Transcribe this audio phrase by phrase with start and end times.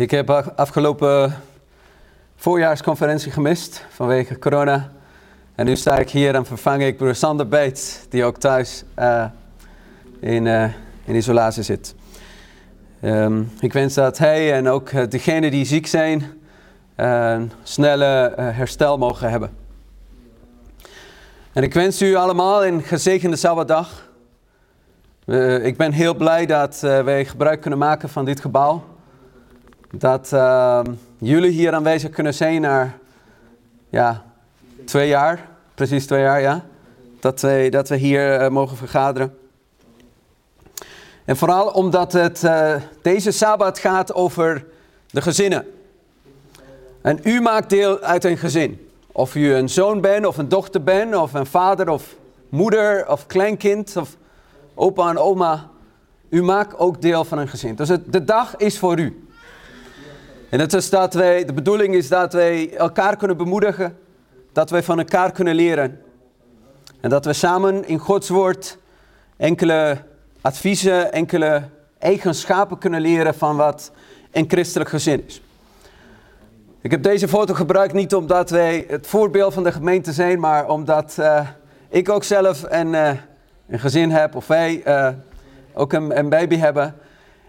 [0.00, 1.34] Ik heb afgelopen
[2.36, 4.90] voorjaarsconferentie gemist vanwege corona.
[5.54, 9.24] En nu sta ik hier en vervang ik broer Sander Beets, die ook thuis uh,
[10.20, 10.64] in, uh,
[11.04, 11.94] in isolatie zit.
[13.02, 16.24] Um, ik wens dat hij en ook uh, degenen die ziek zijn
[16.96, 19.50] een snelle herstel mogen hebben.
[21.52, 24.08] En ik wens u allemaal een gezegende Sabbatdag.
[25.62, 28.89] ik ben heel blij dat wij gebruik kunnen maken van dit gebouw
[29.92, 30.80] dat uh,
[31.18, 32.92] jullie hier aanwezig kunnen zijn na
[33.88, 34.24] ja,
[34.84, 36.64] twee jaar, precies twee jaar, ja.
[37.20, 39.38] Dat, wij, dat we hier uh, mogen vergaderen.
[41.24, 44.64] En vooral omdat het uh, deze Sabbat gaat over
[45.10, 45.66] de gezinnen.
[47.00, 48.88] En u maakt deel uit een gezin.
[49.12, 52.14] Of u een zoon bent, of een dochter bent, of een vader, of
[52.48, 54.16] moeder, of kleinkind, of
[54.74, 55.68] opa en oma.
[56.28, 57.74] U maakt ook deel van een gezin.
[57.74, 59.29] Dus de dag is voor u.
[60.50, 63.98] En het is dat wij, de bedoeling is dat wij elkaar kunnen bemoedigen,
[64.52, 66.00] dat wij van elkaar kunnen leren.
[67.00, 68.78] En dat we samen in Gods woord
[69.36, 69.98] enkele
[70.40, 71.62] adviezen, enkele
[71.98, 73.92] eigenschappen kunnen leren van wat
[74.32, 75.42] een christelijk gezin is.
[76.80, 80.68] Ik heb deze foto gebruikt niet omdat wij het voorbeeld van de gemeente zijn, maar
[80.68, 81.48] omdat uh,
[81.88, 83.10] ik ook zelf een, uh,
[83.68, 85.08] een gezin heb, of wij uh,
[85.72, 86.94] ook een, een baby hebben.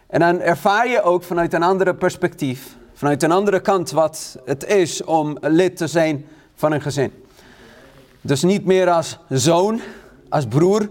[0.08, 4.66] En dan ervaar je ook vanuit een andere perspectief vanuit een andere kant wat het
[4.66, 7.12] is om lid te zijn van een gezin.
[8.22, 9.82] Dus niet meer als zoon,
[10.30, 10.90] als broer,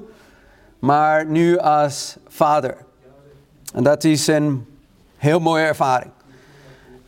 [0.78, 2.76] maar nu als vader.
[3.74, 4.66] En dat is een
[5.16, 6.10] heel mooie ervaring.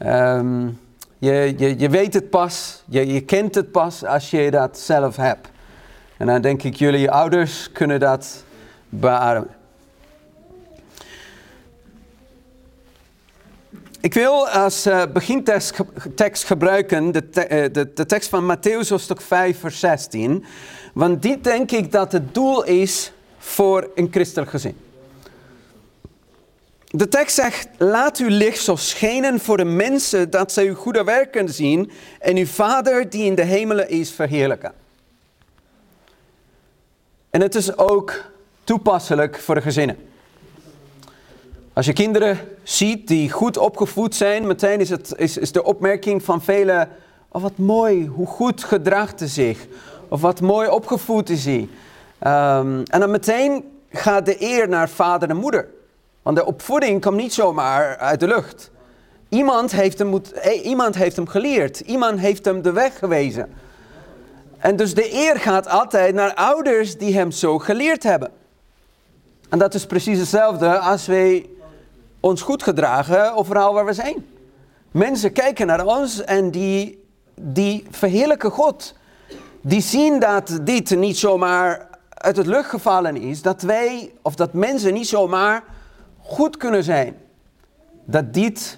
[0.07, 0.81] Um,
[1.19, 5.17] je, je, je weet het pas, je, je kent het pas als je dat zelf
[5.17, 5.49] hebt.
[6.17, 8.45] En dan denk ik, jullie ouders kunnen dat
[8.89, 9.49] beamen.
[14.03, 15.75] Ik wil als uh, begintekst
[16.15, 20.45] tekst gebruiken de, te, uh, de, de, tekst van Matthäus hoofdstuk 5 vers 16.
[20.95, 24.77] Want dit denk ik dat het doel is voor een christelijk gezin.
[26.91, 31.05] De tekst zegt, laat uw licht zo schijnen voor de mensen dat zij uw goede
[31.05, 34.73] werken zien en uw Vader die in de hemelen is verheerlijken.
[37.31, 38.31] En het is ook
[38.65, 40.12] toepasselijk voor de gezinnen.
[41.75, 46.23] Als je kinderen ziet die goed opgevoed zijn, meteen is, het, is, is de opmerking
[46.25, 46.89] van velen,
[47.29, 49.67] oh wat mooi, hoe goed gedraagt hij zich.
[50.09, 51.69] Of wat mooi opgevoed is hij.
[52.59, 55.69] Um, en dan meteen gaat de eer naar vader en moeder.
[56.23, 58.71] Want de opvoeding komt niet zomaar uit de lucht.
[59.29, 61.81] Iemand heeft hem, moet, eh, iemand heeft hem geleerd.
[61.81, 63.53] Iemand heeft hem de weg gewezen.
[64.59, 68.31] En dus de eer gaat altijd naar ouders die hem zo geleerd hebben.
[69.49, 71.47] En dat is precies hetzelfde als wij
[72.23, 74.27] ons goed gedragen overal waar we zijn.
[74.91, 78.95] Mensen kijken naar ons en die, die verheerlijken God.
[79.61, 83.43] Die zien dat dit niet zomaar uit het lucht gevallen is.
[83.43, 85.65] Dat wij of dat mensen niet zomaar
[86.19, 87.17] goed kunnen zijn.
[88.05, 88.77] Dat dit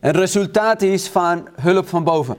[0.00, 2.36] een resultaat is van hulp van boven.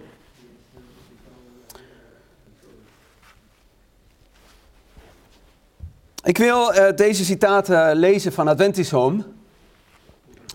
[6.23, 9.23] Ik wil uh, deze citaten lezen van Adventist Home.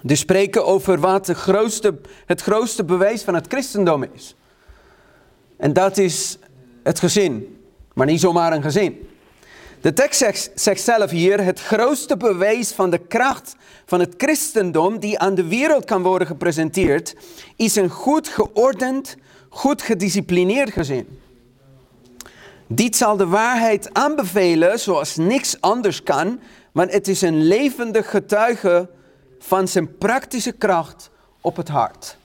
[0.03, 4.35] Die spreken over wat grootste, het grootste bewijs van het christendom is.
[5.57, 6.39] En dat is
[6.83, 7.61] het gezin,
[7.95, 9.09] maar niet zomaar een gezin.
[9.81, 14.99] De tekst zegt, zegt zelf hier, het grootste bewijs van de kracht van het christendom
[14.99, 17.15] die aan de wereld kan worden gepresenteerd,
[17.57, 19.17] is een goed geordend,
[19.49, 21.21] goed gedisciplineerd gezin.
[22.67, 26.41] Dit zal de waarheid aanbevelen zoals niks anders kan,
[26.73, 28.89] want het is een levendig getuige
[29.47, 32.17] van zijn praktische kracht op het hart.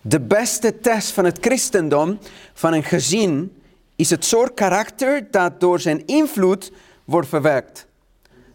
[0.00, 2.18] De beste test van het christendom,
[2.54, 3.62] van een gezin,
[3.96, 6.72] is het soort karakter dat door zijn invloed
[7.04, 7.86] wordt verwerkt.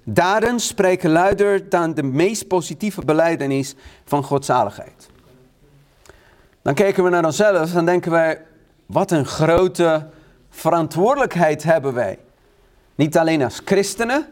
[0.04, 3.76] Daden spreken luider dan de meest positieve beleidenis
[4.06, 5.10] van godzaligheid.
[6.62, 8.42] Dan kijken we naar onszelf en denken wij,
[8.86, 10.08] wat een grote
[10.50, 12.20] verantwoordelijkheid hebben wij.
[12.96, 14.28] Niet alleen als christenen,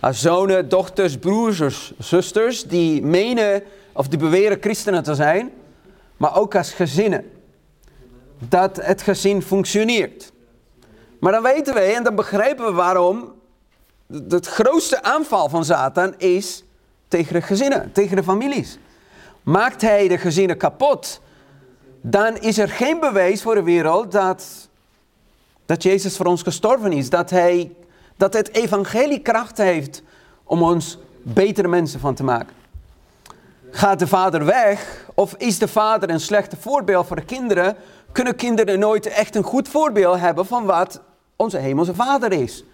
[0.00, 3.62] als zonen, dochters, broers, zusters die menen
[3.92, 5.50] of die beweren christenen te zijn,
[6.16, 7.30] maar ook als gezinnen.
[8.48, 10.32] Dat het gezin functioneert.
[11.20, 13.32] Maar dan weten wij en dan begrijpen we waarom
[14.28, 16.64] het grootste aanval van Satan is
[17.08, 18.78] tegen de gezinnen, tegen de families.
[19.42, 21.20] Maakt hij de gezinnen kapot,
[22.00, 24.68] dan is er geen bewijs voor de wereld dat,
[25.66, 27.10] dat Jezus voor ons gestorven is.
[27.10, 27.72] Dat hij
[28.18, 30.02] dat het evangelie kracht heeft
[30.44, 32.56] om ons betere mensen van te maken.
[33.70, 35.06] gaat de vader weg?
[35.14, 37.76] Of is de vader een slechte voorbeeld voor de kinderen?
[38.12, 41.00] Kunnen kinderen nooit echt een goed voorbeeld hebben van wat
[41.36, 42.64] onze hemelse vader is?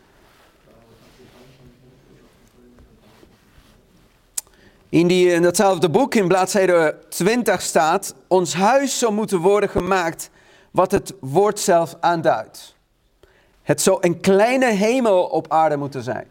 [4.88, 10.30] In, die, in datzelfde boek, in bladzijde 20 staat, ons huis zou moeten worden gemaakt
[10.70, 12.73] wat het woord zelf aanduidt.
[13.64, 16.26] Het zou een kleine hemel op aarde moeten zijn.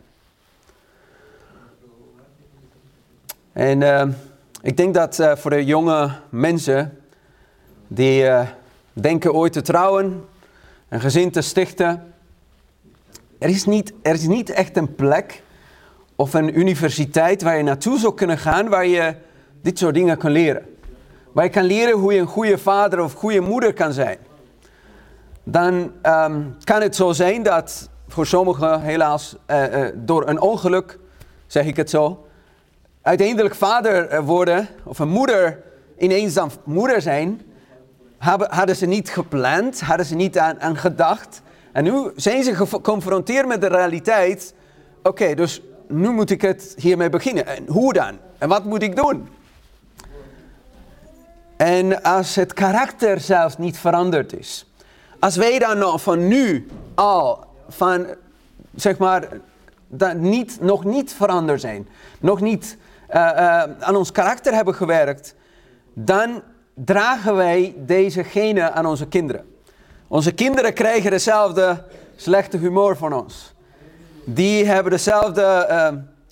[3.53, 4.03] En uh,
[4.61, 6.97] ik denk dat uh, voor de jonge mensen
[7.87, 8.47] die uh,
[8.93, 10.25] denken ooit te trouwen,
[10.89, 12.13] een gezin te stichten,
[13.39, 15.43] er is, niet, er is niet echt een plek
[16.15, 19.15] of een universiteit waar je naartoe zou kunnen gaan waar je
[19.61, 20.65] dit soort dingen kan leren.
[21.31, 24.17] Waar je kan leren hoe je een goede vader of goede moeder kan zijn.
[25.43, 30.99] Dan um, kan het zo zijn dat voor sommigen helaas uh, uh, door een ongeluk,
[31.47, 32.27] zeg ik het zo,
[33.01, 35.63] uiteindelijk vader worden of een moeder
[35.97, 37.41] ineens dan moeder zijn,
[38.49, 41.41] hadden ze niet gepland, hadden ze niet aan, aan gedacht.
[41.71, 44.53] En nu zijn ze geconfronteerd met de realiteit.
[45.03, 47.47] Oké, dus nu moet ik het hiermee beginnen.
[47.47, 48.17] En hoe dan?
[48.37, 49.27] En wat moet ik doen?
[51.57, 54.72] En als het karakter zelfs niet veranderd is.
[55.23, 58.05] Als wij dan nog van nu al, van
[58.75, 59.27] zeg maar,
[59.87, 61.87] dat niet, nog niet veranderd zijn.
[62.19, 62.77] Nog niet
[63.09, 65.35] uh, uh, aan ons karakter hebben gewerkt.
[65.93, 66.41] Dan
[66.73, 69.45] dragen wij deze genen aan onze kinderen.
[70.07, 71.83] Onze kinderen krijgen dezelfde
[72.15, 73.53] slechte humor van ons
[74.23, 75.87] die hebben dezelfde uh,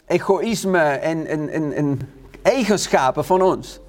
[0.08, 2.00] egoïsme en, en, en,
[2.42, 3.80] eigenschappen van ons.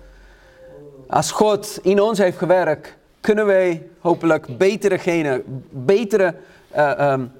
[1.08, 6.34] Als God in ons heeft gewerkt, kunnen wij hopelijk betere genen, betere
[6.76, 7.32] uh, um,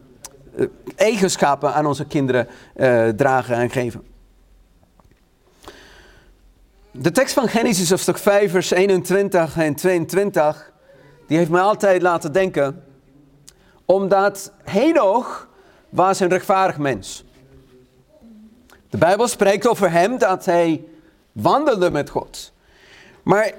[0.96, 4.02] eigenschappen aan onze kinderen uh, dragen en geven.
[6.90, 10.72] De tekst van Genesis hoofdstuk 5 vers 21 en 22,
[11.26, 12.84] die heeft mij altijd laten denken,
[13.84, 15.48] omdat Henoch
[15.88, 17.24] was een rechtvaardig mens.
[18.90, 20.84] De Bijbel spreekt over hem dat hij
[21.32, 22.52] wandelde met God.
[23.22, 23.52] Maar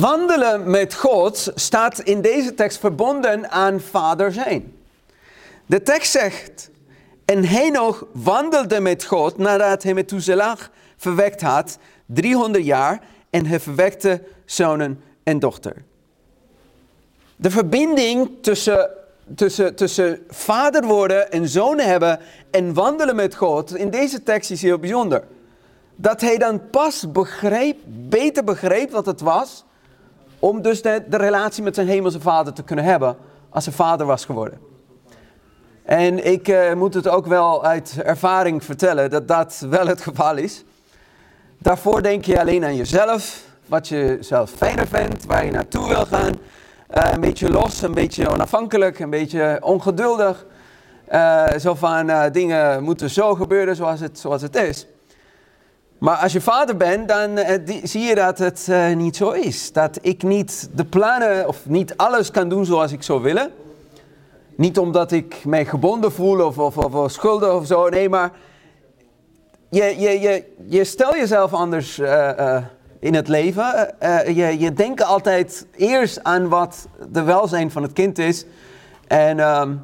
[0.00, 4.76] wandelen met God staat in deze tekst verbonden aan vader zijn.
[5.66, 6.70] De tekst zegt,
[7.24, 10.58] en Henoch wandelde met God nadat hij Methuselah
[10.96, 13.00] verwekt had, 300 jaar,
[13.30, 15.74] en hij verwekte zonen en dochter.
[17.36, 18.90] De verbinding tussen
[19.34, 24.62] tussen, tussen vader worden en zoon hebben en wandelen met God, in deze tekst is
[24.62, 25.24] heel bijzonder.
[25.96, 29.64] Dat hij dan pas begreep, beter begreep wat het was,
[30.42, 33.16] om dus de, de relatie met zijn hemelse vader te kunnen hebben,
[33.48, 34.58] als hij vader was geworden.
[35.82, 40.36] En ik uh, moet het ook wel uit ervaring vertellen dat dat wel het geval
[40.36, 40.64] is.
[41.58, 46.06] Daarvoor denk je alleen aan jezelf, wat je zelf fijner vindt, waar je naartoe wil
[46.06, 46.32] gaan.
[46.94, 50.46] Uh, een beetje los, een beetje onafhankelijk, een beetje ongeduldig.
[51.12, 54.86] Uh, zo van dingen moeten zo gebeuren zoals het, zoals het is.
[56.02, 59.72] Maar als je vader bent, dan die, zie je dat het niet zo is.
[59.72, 63.50] Dat ik niet de plannen of niet alles kan doen zoals ik zou willen.
[64.56, 67.88] Niet omdat ik mij gebonden voel of, of, of, of schuldig of zo.
[67.88, 68.32] Nee, maar
[69.68, 71.98] je, je, je, je stel jezelf anders
[72.98, 73.94] in het leven.
[74.34, 78.44] Je, je denkt altijd eerst aan wat de welzijn van het kind is.
[79.06, 79.82] En um,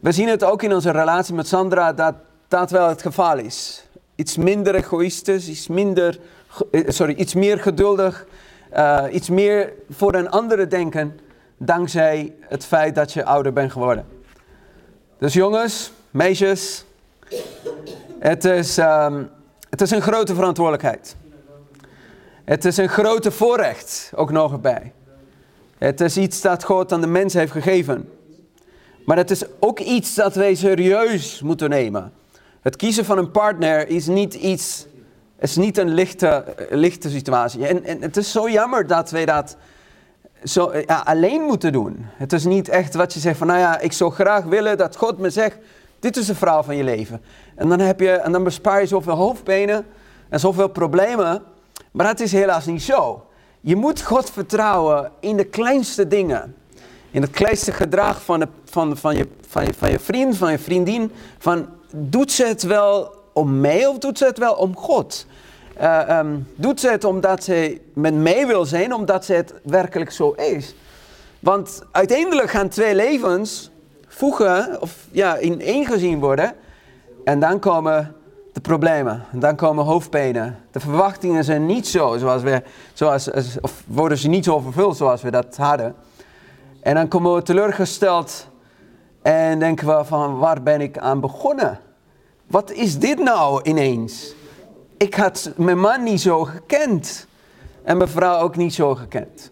[0.00, 2.14] we zien het ook in onze relatie met Sandra dat
[2.48, 3.87] dat wel het geval is.
[4.18, 6.18] Iets minder egoïstisch, iets, minder,
[6.70, 8.26] eh, sorry, iets meer geduldig,
[8.76, 11.20] uh, iets meer voor een andere denken,
[11.56, 14.06] dankzij het feit dat je ouder bent geworden.
[15.18, 16.84] Dus jongens, meisjes,
[18.18, 19.30] het is, um,
[19.70, 21.16] het is een grote verantwoordelijkheid.
[22.44, 24.92] Het is een grote voorrecht, ook nog erbij.
[25.78, 28.08] Het is iets dat God aan de mens heeft gegeven.
[29.04, 32.12] Maar het is ook iets dat wij serieus moeten nemen.
[32.60, 34.86] Het kiezen van een partner is niet iets,
[35.38, 37.66] is niet een lichte, lichte situatie.
[37.66, 39.56] En, en het is zo jammer dat wij dat
[40.44, 41.96] zo, ja, alleen moeten doen.
[42.00, 44.96] Het is niet echt wat je zegt van, nou ja, ik zou graag willen dat
[44.96, 45.56] God me zegt,
[46.00, 47.20] dit is de vrouw van je leven.
[47.54, 49.86] En dan, heb je, en dan bespaar je zoveel hoofdpijnen
[50.28, 51.42] en zoveel problemen.
[51.90, 53.26] Maar dat is helaas niet zo.
[53.60, 56.54] Je moet God vertrouwen in de kleinste dingen.
[57.10, 60.50] In het kleinste gedrag van, de, van, van, je, van, je, van je vriend, van
[60.50, 61.12] je vriendin.
[61.38, 65.26] Van, doet ze het wel om mij of doet ze het wel om God?
[65.80, 70.10] Uh, um, doet ze het omdat ze met mij wil zijn, omdat ze het werkelijk
[70.10, 70.74] zo is?
[71.40, 73.70] Want uiteindelijk gaan twee levens
[74.08, 76.52] voegen, of ja, in één gezien worden.
[77.24, 78.14] En dan komen
[78.52, 79.24] de problemen.
[79.32, 80.58] Dan komen hoofdpijnen.
[80.70, 83.30] De verwachtingen zijn niet zo zoals we, zoals,
[83.60, 85.94] of worden ze niet zo vervuld zoals we dat hadden.
[86.80, 88.47] En dan komen we teleurgesteld
[89.28, 91.80] en denken we van waar ben ik aan begonnen?
[92.46, 94.34] Wat is dit nou ineens?
[94.96, 97.26] Ik had mijn man niet zo gekend
[97.82, 99.50] en mijn vrouw ook niet zo gekend.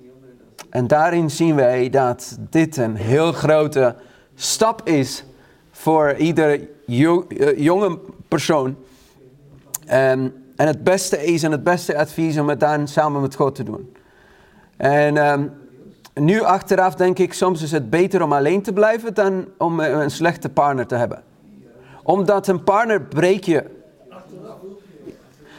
[0.71, 3.95] En daarin zien wij dat dit een heel grote
[4.35, 5.25] stap is
[5.71, 8.77] voor ieder eh, jonge persoon.
[9.93, 13.55] Um, en het beste is en het beste advies om het dan samen met God
[13.55, 13.97] te doen.
[14.77, 15.53] En um,
[16.21, 20.11] nu achteraf denk ik, soms is het beter om alleen te blijven dan om een
[20.11, 21.23] slechte partner te hebben.
[22.03, 23.65] Omdat een partner breek je.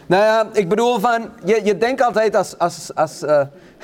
[0.06, 3.42] Nou ja, ik bedoel van, je, je denkt altijd als, als, als uh,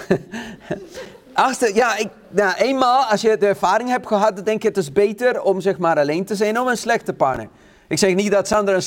[1.34, 4.92] achter, ja, ik, nou, eenmaal als je de ervaring hebt gehad, denk je het is
[4.92, 7.48] beter om zeg maar alleen te zijn om een slechte partner.
[7.88, 8.82] Ik zeg niet dat Sander een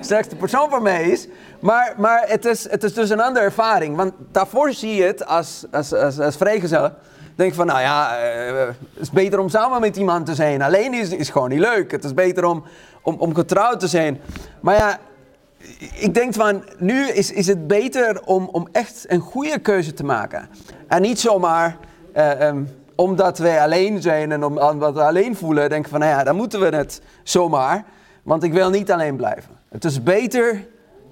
[0.00, 1.28] slechte persoon voor mij is,
[1.60, 3.96] maar, maar het, is, het is dus een andere ervaring.
[3.96, 6.90] Want daarvoor zie je het als, als, als, als vrijgezel.
[7.34, 10.62] Denk van, nou ja, het is beter om samen met iemand te zijn.
[10.62, 11.90] Alleen is, is gewoon niet leuk.
[11.90, 12.64] Het is beter om,
[13.02, 14.20] om, om getrouwd te zijn.
[14.60, 14.98] Maar ja,
[15.94, 20.04] ik denk van, nu is, is het beter om, om echt een goede keuze te
[20.04, 20.48] maken.
[20.88, 21.76] En niet zomaar...
[22.16, 26.24] Uh, um, omdat wij alleen zijn en omdat we alleen voelen, denken van, nou ja,
[26.24, 27.84] dan moeten we het zomaar.
[28.24, 29.58] Want ik wil niet alleen blijven.
[29.68, 30.66] Het is beter,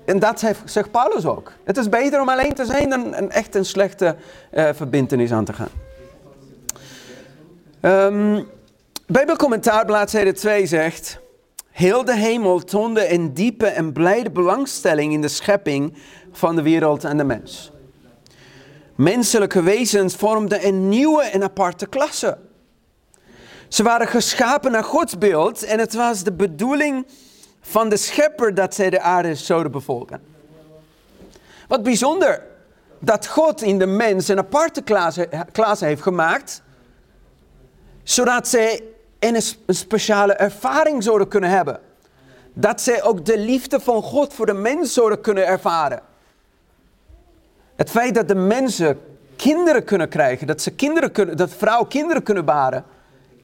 [0.04, 1.52] en dat zegt Paulus ook.
[1.64, 4.16] Het is beter om alleen te zijn dan een, echt een slechte
[4.52, 5.71] uh, verbindenis aan te gaan.
[7.81, 8.47] Um,
[9.07, 11.21] Bijbelcommentaar, bladzijde 2 zegt...
[11.73, 15.95] Heel de hemel toonde een diepe en blijde belangstelling in de schepping
[16.33, 17.73] van de wereld en de mens.
[18.95, 22.38] Menselijke wezens vormden een nieuwe en aparte klasse.
[23.73, 27.07] Ze waren geschapen naar Gods beeld en het was de bedoeling
[27.61, 30.23] van de schepper dat zij de aarde zouden bevolken.
[31.69, 32.43] Wat bijzonder
[32.99, 34.83] dat God in de mens een aparte
[35.52, 36.62] klasse, heeft gemaakt,
[38.02, 38.83] zodat zij
[39.19, 41.81] een, speciale ervaring zouden kunnen hebben.
[42.52, 46.00] Dat zij ook de liefde van God voor de mens zouden kunnen ervaren.
[47.76, 49.00] Het feit dat de mensen
[49.37, 52.85] kinderen kunnen krijgen, dat, ze kinderen kunnen, dat vrouwen kinderen kunnen baren,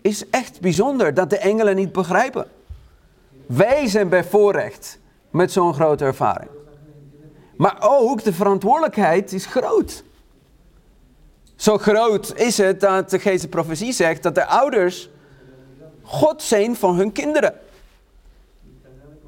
[0.01, 2.47] is echt bijzonder dat de engelen niet begrijpen.
[3.47, 4.99] Wij zijn bevoorrecht
[5.31, 6.51] met zo'n grote ervaring.
[7.57, 10.05] Maar ook de verantwoordelijkheid is groot.
[11.57, 15.09] Zo groot is het dat de geest profetie zegt dat de ouders
[16.03, 17.55] God zijn van hun kinderen.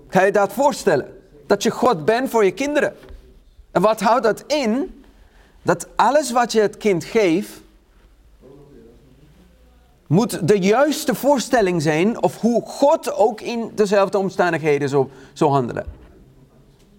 [0.09, 1.19] Ga je dat voorstellen?
[1.47, 2.97] Dat je God bent voor je kinderen.
[3.71, 5.03] En wat houdt dat in?
[5.63, 7.51] Dat alles wat je het kind geeft,
[10.11, 14.89] moet de juiste voorstelling zijn of hoe God ook in dezelfde omstandigheden
[15.33, 15.87] zou, handelen.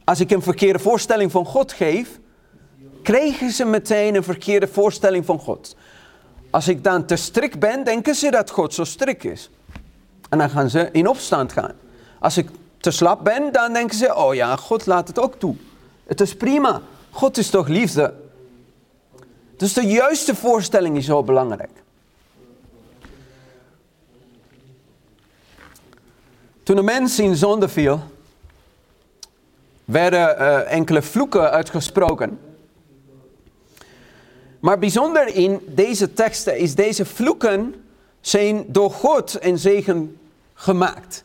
[0.03, 2.19] Als ik een verkeerde voorstelling van God geef,
[3.03, 5.75] krijgen ze meteen een verkeerde voorstelling van God.
[6.49, 9.49] Als ik dan te strikt ben, denken ze dat God zo strikt is.
[10.29, 11.73] En dan gaan ze in opstand gaan.
[12.19, 15.55] Als ik te slap ben, dan denken ze, oh ja, God laat het ook toe.
[16.05, 16.81] Het is prima.
[17.09, 18.13] God is toch liefde.
[19.57, 21.80] Dus de juiste voorstelling is zo belangrijk.
[26.71, 27.99] Toen de mens in zonde viel,
[29.85, 32.39] werden uh, enkele vloeken uitgesproken.
[34.59, 37.83] Maar bijzonder in deze teksten is deze vloeken
[38.21, 40.19] zijn door God en zegen
[40.53, 41.23] gemaakt.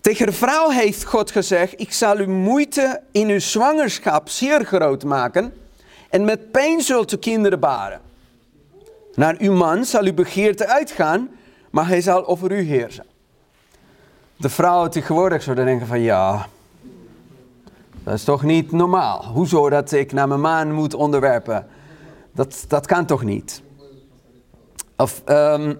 [0.00, 5.04] Tegen de vrouw heeft God gezegd: Ik zal uw moeite in uw zwangerschap zeer groot
[5.04, 5.52] maken
[6.10, 8.00] en met pijn zult u kinderen baren.
[9.14, 11.30] Naar uw man zal uw begeerte uitgaan,
[11.70, 13.07] maar hij zal over u heersen.
[14.38, 16.46] De vrouwen tegenwoordig zouden denken van ja,
[18.04, 19.24] dat is toch niet normaal.
[19.24, 21.66] Hoezo dat ik naar mijn man moet onderwerpen?
[22.32, 23.62] Dat, dat kan toch niet?
[24.96, 25.78] Of um,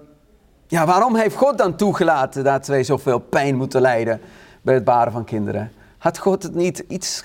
[0.67, 4.21] ja, waarom heeft God dan toegelaten dat wij zoveel pijn moeten lijden
[4.61, 5.71] bij het baren van kinderen?
[5.97, 7.23] Had God het niet iets,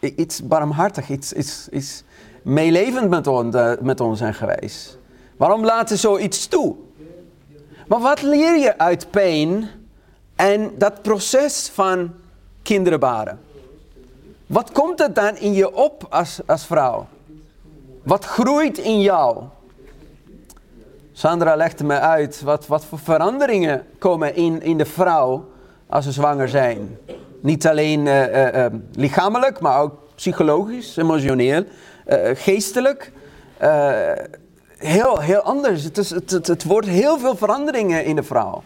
[0.00, 2.04] iets barmhartig, iets, iets, iets
[2.42, 4.98] meelevend met, on, met ons zijn geweest?
[5.36, 6.76] Waarom laten zoiets toe?
[7.86, 9.68] Maar wat leer je uit pijn
[10.38, 12.14] en dat proces van
[12.62, 13.40] kinderen baren?
[14.46, 17.06] Wat komt er dan in je op als, als vrouw?
[18.02, 19.42] Wat groeit in jou?
[21.12, 25.48] Sandra legde me uit wat, wat voor veranderingen komen in, in de vrouw
[25.86, 26.98] als ze zwanger zijn.
[27.40, 31.64] Niet alleen uh, uh, lichamelijk, maar ook psychologisch, emotioneel,
[32.34, 33.12] geestelijk.
[34.76, 35.84] heel, heel anders.
[35.84, 38.62] Het, is, het, het, het wordt heel veel veranderingen in de vrouw.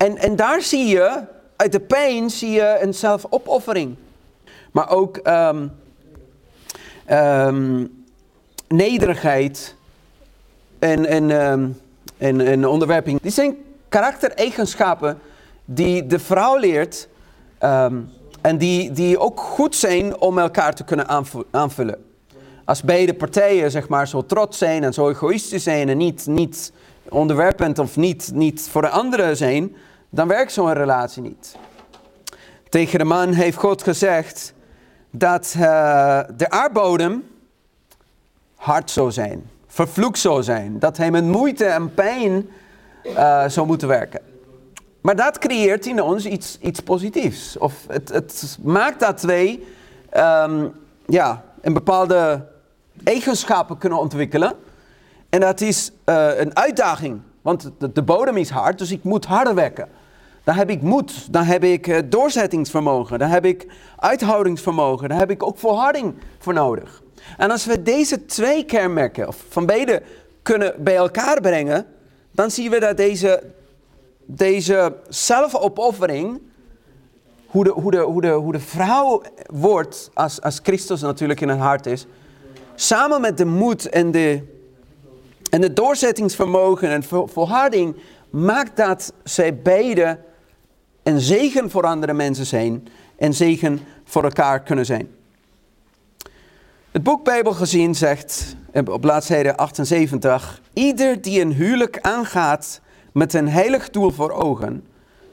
[0.00, 1.20] En, en daar zie je
[1.56, 3.96] uit de pijn zie je een zelfopoffering.
[4.70, 5.66] Maar ook ehm,
[8.68, 9.74] nederigheid
[10.78, 11.68] en, en, ehm,
[12.18, 13.20] en, en onderwerping.
[13.20, 13.56] Die zijn
[13.88, 15.18] karaktereigenschappen
[15.64, 17.08] die de vrouw leert
[18.40, 22.04] en die, die ook goed zijn om elkaar te kunnen aanvullen.
[22.64, 26.72] Als beide partijen zeg maar, zo trots zijn en zo egoïstisch zijn en niet, niet
[27.08, 29.76] onderwerpend of niet, niet voor de anderen zijn,
[30.10, 31.56] dan werkt zo'n relatie niet.
[32.68, 34.54] Tegen de man heeft God gezegd
[35.10, 35.62] dat uh,
[36.36, 37.24] de aardbodem
[38.54, 42.48] hard zou zijn, vervloekt zou zijn, dat hij met moeite en pijn
[43.04, 44.20] uh, zou moeten werken.
[45.00, 47.58] Maar dat creëert in ons iets, iets positiefs.
[47.58, 49.60] Of het, het maakt dat wij
[50.16, 50.72] um,
[51.06, 52.46] ja, een bepaalde
[53.04, 54.54] eigenschappen kunnen ontwikkelen.
[55.28, 57.20] En dat is uh, een uitdaging.
[57.42, 59.88] Want de, bodem is hard, dus ik moet harder werken.
[60.44, 63.66] Dan heb ik moed, dan heb ik uh, doorzettingsvermogen, dan heb ik
[63.96, 67.02] uithoudingsvermogen, dan heb ik ook volharding voor nodig.
[67.36, 70.02] En als we deze twee kenmerken, of van beide,
[70.42, 71.86] kunnen bij elkaar brengen,
[72.30, 73.42] dan zien we dat deze,
[74.24, 76.40] deze zelfopoffering,
[77.46, 81.48] hoe de, hoe, de, hoe, de, hoe de vrouw wordt, als, als Christus natuurlijk in
[81.48, 82.06] het hart is,
[82.74, 84.42] samen met de moed en de,
[85.50, 87.96] en de doorzettingsvermogen en volharding,
[88.30, 90.18] maakt dat zij beide
[91.10, 95.08] een zegen voor andere mensen zijn en zegen voor elkaar kunnen zijn.
[96.90, 102.80] Het boek Bijbel gezien zegt op bladzijde 78, ieder die een huwelijk aangaat
[103.12, 104.84] met een heilig doel voor ogen,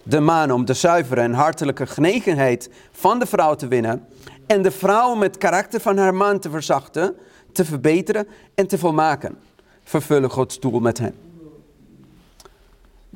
[0.04, 4.06] de man om de zuivere en hartelijke genegenheid van de vrouw te winnen
[4.48, 7.16] en de vrouw met karakter van haar man te verzachten,
[7.52, 9.38] te verbeteren en te volmaken,
[9.84, 11.27] vervullen Gods doel met hen.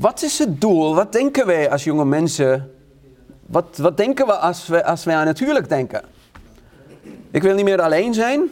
[0.02, 0.96] Wat is het doel?
[0.96, 2.72] Wat denken wij als jonge mensen?
[3.46, 6.02] Wat, wat denken we als, we als wij aan het huwelijk denken?
[7.32, 8.52] Ik wil niet meer alleen zijn.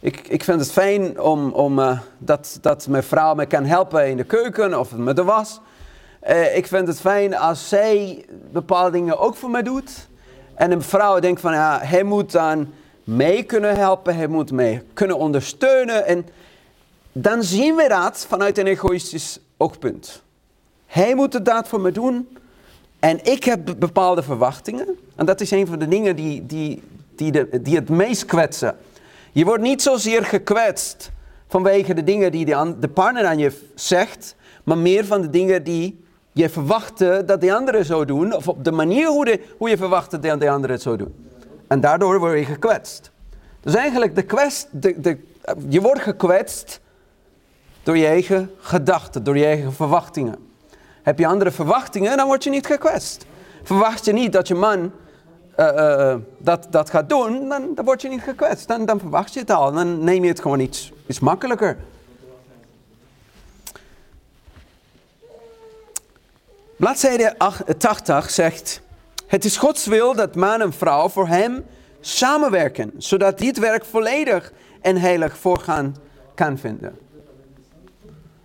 [0.00, 4.08] Ik, ik vind het fijn om, om, uh, dat, dat mijn vrouw me kan helpen
[4.08, 5.60] in de keuken of met de was.
[6.28, 10.08] Uh, ik vind het fijn als zij bepaalde dingen ook voor mij doet.
[10.54, 12.72] En een vrouw denkt van, ja, hij moet dan
[13.04, 16.06] mee kunnen helpen, hij moet mee kunnen ondersteunen.
[16.06, 16.26] En
[17.12, 20.26] dan zien we dat vanuit een egoïstisch oogpunt.
[20.88, 22.28] Hij moet het daad voor me doen
[22.98, 24.98] en ik heb bepaalde verwachtingen.
[25.16, 26.82] En dat is een van de dingen die, die,
[27.14, 28.76] die, de, die het meest kwetsen.
[29.32, 31.10] Je wordt niet zozeer gekwetst
[31.48, 35.64] vanwege de dingen die de, de partner aan je zegt, maar meer van de dingen
[35.64, 39.68] die je verwachtte dat de andere zou doen, of op de manier hoe, de, hoe
[39.68, 41.14] je verwachtte dat de andere het zou doen.
[41.66, 43.10] En daardoor word je gekwetst.
[43.60, 45.18] Dus eigenlijk, de kwest, de, de,
[45.68, 46.80] je wordt gekwetst
[47.82, 50.47] door je eigen gedachten, door je eigen verwachtingen.
[51.08, 53.26] Heb je andere verwachtingen, dan word je niet gekwetst.
[53.62, 54.92] Verwacht je niet dat je man
[55.56, 58.68] uh, uh, dat, dat gaat doen, dan, dan word je niet gekwetst.
[58.68, 59.72] Dan, dan verwacht je het al.
[59.72, 61.76] Dan neem je het gewoon iets, iets makkelijker.
[66.76, 67.34] Bladzijde
[67.78, 68.80] 80 zegt:
[69.26, 71.66] Het is Gods wil dat man en vrouw voor hem
[72.00, 75.96] samenwerken, zodat dit werk volledig en heilig voorgaan
[76.34, 76.98] kan vinden.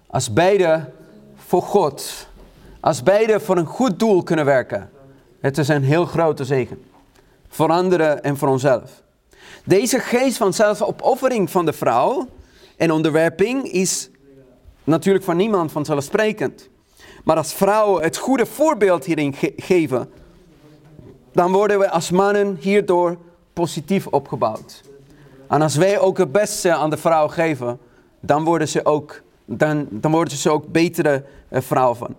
[0.07, 0.89] Als beide
[1.35, 2.27] voor God,
[2.83, 4.89] als beide voor een goed doel kunnen werken,
[5.39, 6.83] het is een heel grote zegen.
[7.47, 9.03] Voor anderen en voor onszelf.
[9.65, 12.27] Deze geest van zelfopoffering van de vrouw
[12.77, 14.09] en onderwerping is
[14.83, 16.69] natuurlijk van niemand vanzelfsprekend.
[17.23, 20.09] Maar als vrouwen het goede voorbeeld hierin geven,
[21.31, 23.17] dan worden we als mannen hierdoor
[23.53, 24.83] positief opgebouwd.
[25.47, 27.79] En als wij ook het beste aan de vrouw geven,
[28.19, 32.15] dan worden ze ook, dan, dan worden ze ook betere uh, vrouw van.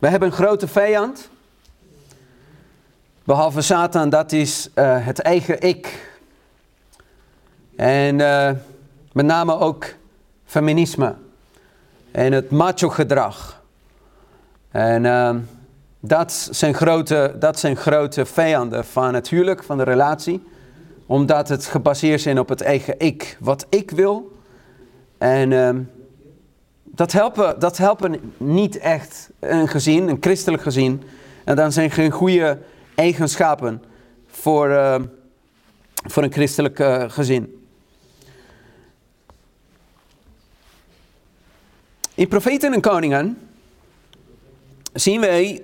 [0.00, 1.28] We hebben een grote vijand.
[3.24, 6.10] Behalve Satan, dat is uh, het eigen ik.
[7.76, 8.50] En uh,
[9.12, 9.94] met name ook
[10.44, 11.14] feminisme.
[12.10, 13.62] En het macho gedrag.
[14.70, 15.34] En uh,
[16.00, 20.48] dat, zijn grote, dat zijn grote vijanden van het huwelijk, van de relatie.
[21.06, 23.36] Omdat het gebaseerd is op het eigen ik.
[23.40, 24.38] Wat ik wil.
[25.18, 25.80] En ehm,
[27.00, 31.02] dat, helpen, dat helpen niet echt een gezin, een christelijk gezin.
[31.44, 32.58] En dan zijn geen goede
[32.94, 33.82] eigenschappen
[34.26, 34.94] voor, uh,
[35.92, 37.64] voor een christelijk uh, gezin.
[42.14, 43.38] In Profeten en Koningen
[44.92, 45.62] zien wij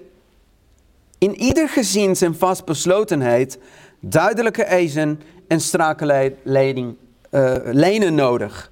[1.19, 3.59] in ieder gezin zijn vastbeslotenheid,
[4.01, 6.97] duidelijke eisen en strakke leiding,
[7.31, 8.71] uh, nodig.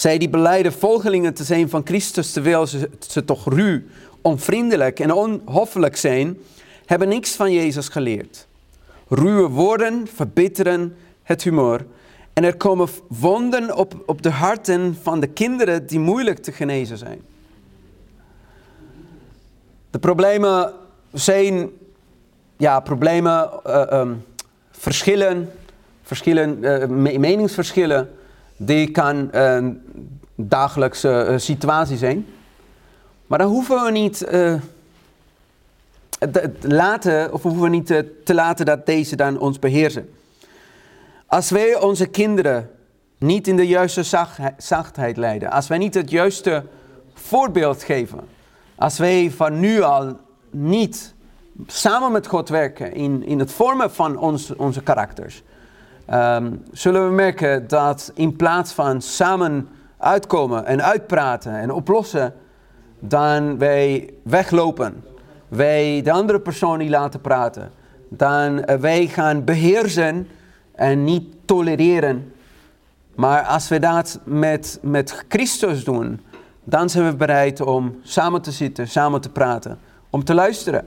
[0.00, 3.80] Zij die beleiden volgelingen te zijn van Christus, terwijl ze, ze toch ruw,
[4.20, 6.38] onvriendelijk en onhoffelijk zijn,
[6.86, 8.46] hebben niks van Jezus geleerd.
[9.08, 11.86] Ruwe woorden verbitteren het humor.
[12.32, 16.98] En er komen wonden op, op de harten van de kinderen die moeilijk te genezen
[16.98, 17.20] zijn.
[19.90, 20.72] De problemen
[21.12, 21.70] zijn,
[22.56, 24.24] ja, problemen, uh, um,
[24.70, 25.50] verschillen,
[26.02, 26.86] verschillen uh,
[27.18, 28.10] meningsverschillen,
[28.62, 29.82] die kan een
[30.34, 32.26] dagelijkse uh, situatie zijn.
[33.26, 34.26] Maar dan hoeven we niet
[36.60, 37.86] laten, of hoeven we niet
[38.24, 40.10] te laten dat deze dan ons beheersen.
[41.26, 42.70] Als wij onze kinderen
[43.18, 44.02] niet in de juiste
[44.56, 46.64] zachtheid leiden, als wij niet het juiste
[47.14, 48.20] voorbeeld geven,
[48.74, 50.16] als wij van nu al
[50.50, 51.14] niet
[51.66, 55.42] samen met God werken in, in het vormen van ons, onze karakters,
[56.12, 59.68] um, zullen we merken dat in plaats van samen
[59.98, 62.34] uitkomen en uitpraten en oplossen,
[62.98, 65.04] dan wij weglopen.
[65.48, 67.70] Wij de andere persoon niet laten praten.
[68.08, 70.28] Dan uh, wij gaan beheersen
[70.74, 72.32] en niet tolereren.
[73.14, 76.20] Maar als we dat met, met Christus doen,
[76.64, 79.78] dan zijn we bereid om samen te zitten, samen te praten,
[80.10, 80.84] om te luisteren.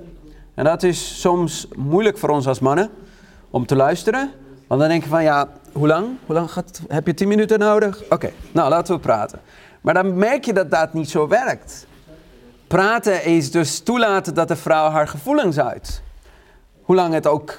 [0.53, 2.89] En dat is soms moeilijk voor ons als mannen,
[3.49, 4.31] om te luisteren.
[4.73, 6.07] Want dan denk je van, ja, hoe lang?
[6.25, 8.03] Hoe lang gaat, heb je tien minuten nodig?
[8.09, 9.39] Oké, nou laten we praten.
[9.81, 11.87] Maar dan merk je dat dat niet zo werkt.
[12.67, 16.01] Praten is dus toelaten dat de vrouw haar gevoelens uit.
[16.81, 17.57] Hoe lang het ook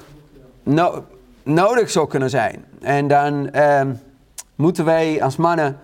[1.43, 2.65] nodig zou kunnen zijn.
[2.81, 3.93] En dan ehm,
[4.55, 5.77] moeten wij als mannen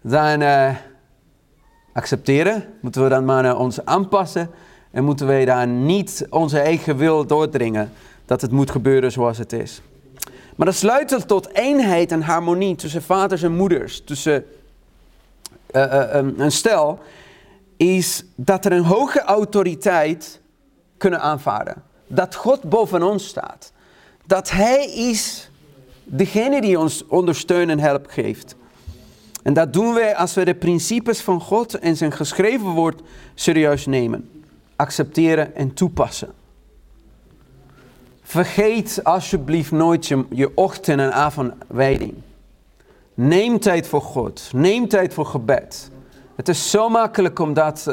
[0.00, 0.74] dan uh,
[1.92, 2.64] accepteren.
[2.80, 4.50] Moeten we dan mannen ons aanpassen.
[4.90, 7.92] En moeten wij dan niet onze eigen wil doordringen.
[8.24, 9.82] Dat het moet gebeuren zoals het is.
[10.56, 14.04] Maar dat sluit tot eenheid en harmonie tussen vaders en moeders.
[14.04, 14.44] Tussen
[15.70, 16.98] uh, uh, een stel.
[17.76, 20.40] Is dat er een hoge autoriteit
[20.96, 21.82] kunnen aanvaarden.
[22.06, 23.72] Dat God boven ons staat
[24.26, 25.50] dat Hij is
[26.04, 28.56] degene die ons ondersteunt en help geeft.
[29.42, 33.00] En dat doen wij als we de principes van God en zijn geschreven woord
[33.34, 34.30] serieus nemen,
[34.76, 36.32] accepteren en toepassen.
[38.28, 42.14] Vergeet alsjeblieft nooit je, je ochtend- en avondwijding.
[43.14, 44.50] Neem tijd voor God.
[44.52, 45.90] Neem tijd voor gebed.
[46.36, 47.84] Het is zo makkelijk om dat,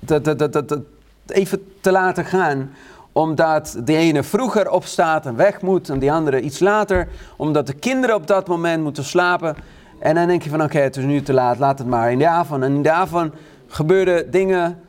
[0.00, 0.78] dat, dat
[1.26, 2.70] even te laten gaan
[3.12, 7.74] omdat de ene vroeger opstaat en weg moet en die andere iets later, omdat de
[7.74, 9.56] kinderen op dat moment moeten slapen.
[9.98, 12.18] En dan denk je van oké, het is nu te laat, laat het maar in
[12.18, 12.62] de avond.
[12.62, 13.34] En in de avond
[13.66, 14.80] gebeuren dingen,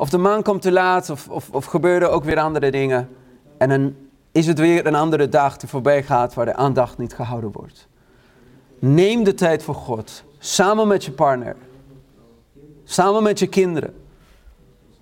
[0.00, 3.08] of de man komt te laat, of, of, of gebeuren ook weer andere dingen.
[3.58, 3.94] En dan
[4.32, 7.88] is het weer een andere dag die voorbij gaat waar de aandacht niet gehouden wordt.
[8.78, 11.56] Neem de tijd voor God, samen met je partner,
[12.84, 13.94] samen met je kinderen.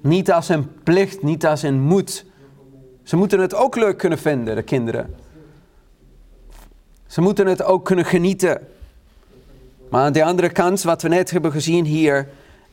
[0.00, 2.24] Niet als een plicht, niet als een moet,
[3.02, 5.14] ze moeten het ook leuk kunnen vinden, de kinderen.
[7.06, 8.68] Ze moeten het ook kunnen genieten.
[9.90, 12.28] Maar aan de andere kant, wat we net hebben gezien hier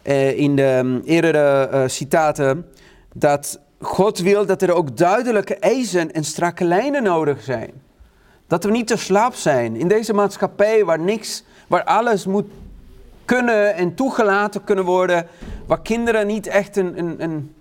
[0.05, 2.65] eh, in de um, eerdere uh, citaten,
[3.13, 7.71] dat God wil dat er ook duidelijke eisen en strakke lijnen nodig zijn.
[8.47, 12.45] Dat we niet te slaap zijn in deze maatschappij waar niks, waar alles moet
[13.25, 15.27] kunnen en toegelaten kunnen worden,
[15.65, 17.53] waar kinderen niet echt een, een, een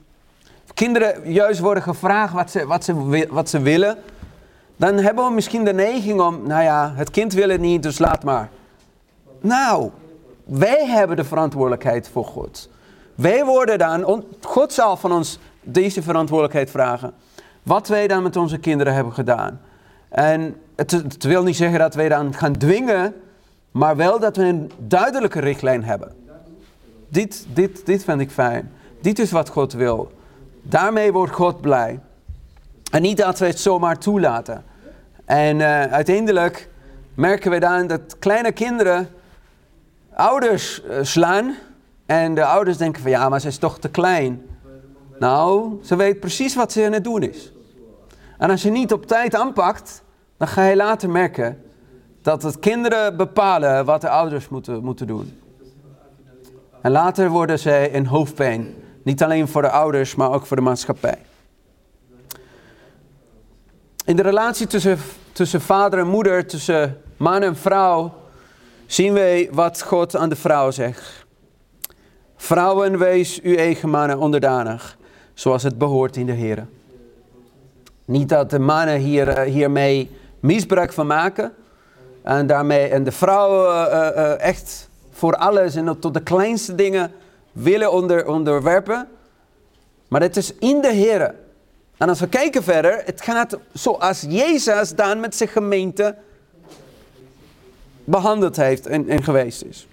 [0.75, 3.99] kinderen juist worden gevraagd wat ze, wat, ze, wat ze willen,
[4.77, 7.99] dan hebben we misschien de neiging om, nou ja, het kind wil het niet, dus
[7.99, 8.49] laat maar.
[9.41, 9.91] Nou,
[10.45, 12.69] wij hebben de verantwoordelijkheid voor God.
[13.15, 17.13] Wij worden dan, God zal van ons deze verantwoordelijkheid vragen.
[17.63, 19.61] Wat wij dan met onze kinderen hebben gedaan.
[20.09, 23.15] En het, wil niet zeggen dat wij dan gaan dwingen,
[23.71, 26.13] maar wel dat we een duidelijke richtlijn hebben.
[27.09, 28.73] Dit, dit, dit vind ik fijn.
[29.01, 30.13] Dit is wat God wil.
[30.63, 32.01] Daarmee wordt God blij.
[32.91, 34.65] En niet dat we het zomaar toelaten.
[35.25, 36.69] En uh, uiteindelijk
[37.15, 39.09] merken we dan dat kleine kinderen
[40.15, 41.55] ouders uh, slaan.
[42.07, 44.43] En de ouders denken van ja, maar ze is toch te klein.
[45.19, 47.53] Nou, ze weet precies wat ze aan het doen is.
[48.39, 50.03] En als je niet op tijd aanpakt,
[50.37, 51.63] dan ga je later merken
[52.23, 55.41] dat het kinderen bepalen wat de ouders moeten, moeten doen.
[56.81, 58.75] En later worden zij in hoofdpijn.
[59.03, 61.19] Niet alleen voor de ouders, maar ook voor de maatschappij.
[64.05, 64.99] In de relatie tussen,
[65.33, 68.13] tussen vader en moeder, tussen man en vrouw,
[68.87, 71.25] zien wij wat God aan de vrouw zegt.
[72.37, 74.97] Vrouwen, wees uw eigen mannen onderdanig,
[75.35, 76.67] zoals het behoort in de Heer.
[78.05, 81.53] Niet dat de mannen hier, eh, hiermee misbruik van maken.
[82.23, 87.13] En, daarmee, en de vrouwen uh, uh, echt voor alles en tot de kleinste dingen
[87.53, 89.09] willen onder, onderwerpen.
[90.09, 91.35] Maar het is in de Heer.
[91.97, 96.17] En als we kijken verder, het gaat zoals Jezus dan met zijn gemeente
[98.05, 99.87] behandeld heeft en, en geweest is.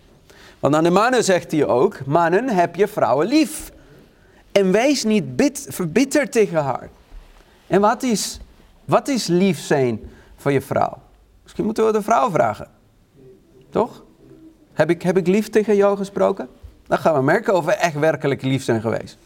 [0.59, 3.71] Want aan de mannen zegt hij ook, mannen heb je vrouwen lief.
[4.51, 6.89] En wees niet bit, verbitterd tegen haar.
[7.67, 8.39] En wat is,
[8.85, 10.97] wat is lief zijn voor je vrouw?
[11.43, 12.67] Misschien moeten we de vrouw vragen.
[13.69, 14.03] Toch?
[14.73, 16.49] Heb ik, heb ik lief tegen jou gesproken?
[16.87, 19.17] Dan gaan we merken of we echt werkelijk lief zijn geweest.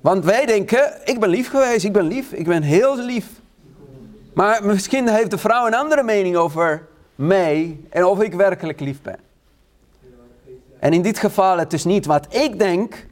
[0.00, 3.26] Want wij denken, ik ben lief geweest, ik ben lief, ik ben heel lief.
[4.34, 9.02] Maar misschien heeft de vrouw een andere mening over mij en of ik werkelijk lief
[9.02, 9.18] ben.
[10.78, 13.06] En in dit geval, het is niet wat ik denk,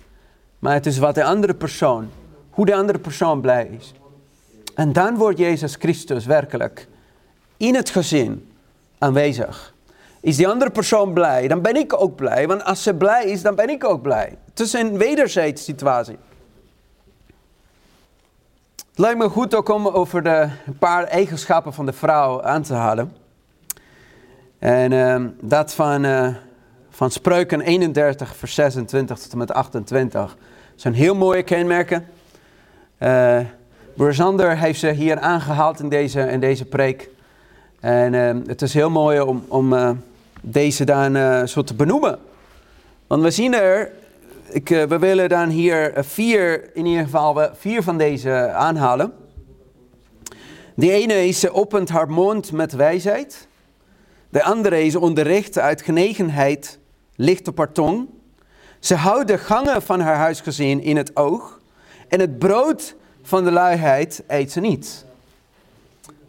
[0.58, 2.10] maar het is wat de andere persoon,
[2.50, 3.92] hoe de andere persoon blij is.
[4.74, 6.88] En dan wordt Jezus Christus werkelijk
[7.56, 8.52] in het gezin
[8.98, 9.74] aanwezig.
[10.20, 12.46] Is die andere persoon blij, dan ben ik ook blij.
[12.46, 14.36] Want als ze blij is, dan ben ik ook blij.
[14.50, 16.16] Het is een wederzijds situatie.
[18.92, 22.74] Het lijkt me goed ook om over de paar eigenschappen van de vrouw aan te
[22.74, 23.12] halen.
[24.58, 26.28] En uh, dat van, uh,
[26.90, 30.20] van Spreuken 31, vers 26 tot en met 28.
[30.20, 30.36] Dat
[30.76, 32.06] zijn heel mooie kenmerken.
[32.98, 33.38] Uh,
[33.94, 37.08] Broer Zander heeft ze hier aangehaald in deze, in deze preek.
[37.80, 39.90] En uh, het is heel mooi om, om uh,
[40.40, 42.18] deze dan zo te benoemen.
[43.06, 43.92] Want we zien er,
[44.52, 49.12] ik, we willen dan hier vier, in ieder geval vier van deze aanhalen.
[50.74, 53.48] De ene is, ze opent haar mond met wijsheid.
[54.28, 56.78] De andere is onderricht uit genegenheid,
[57.16, 58.08] licht op haar tong.
[58.78, 61.60] Ze houdt de gangen van haar huisgezin in het oog.
[62.08, 65.04] En het brood van de luiheid eet ze niet.